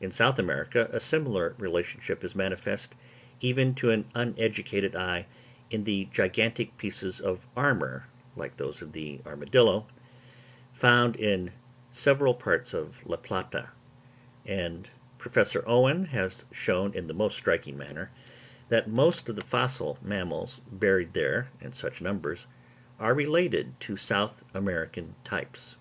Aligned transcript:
In 0.00 0.10
South 0.10 0.40
America, 0.40 0.90
a 0.92 0.98
similar 0.98 1.54
relationship 1.56 2.24
is 2.24 2.34
manifest, 2.34 2.96
even 3.40 3.76
to 3.76 3.90
an 3.92 4.06
uneducated 4.12 4.96
eye, 4.96 5.26
in 5.70 5.84
the 5.84 6.06
gigantic 6.06 6.76
pieces 6.78 7.20
of 7.20 7.46
armour, 7.56 8.08
like 8.34 8.56
those 8.56 8.82
of 8.82 8.90
the 8.90 9.20
armadillo, 9.24 9.86
found 10.72 11.14
in 11.14 11.52
several 11.92 12.34
parts 12.34 12.74
of 12.74 13.06
La 13.06 13.16
Plata; 13.18 13.68
and 14.44 14.90
Professor 15.16 15.62
Owen 15.64 16.06
has 16.06 16.44
shown 16.50 16.92
in 16.92 17.06
the 17.06 17.14
most 17.14 17.36
striking 17.36 17.78
manner 17.78 18.10
that 18.68 18.90
most 18.90 19.28
of 19.28 19.36
the 19.36 19.44
fossil 19.46 19.96
mammals, 20.02 20.60
buried 20.72 21.12
there 21.12 21.50
in 21.60 21.72
such 21.72 22.00
numbers, 22.02 22.48
are 22.98 23.14
related 23.14 23.78
to 23.78 23.96
South 23.96 24.42
American 24.56 25.14
types. 25.22 25.76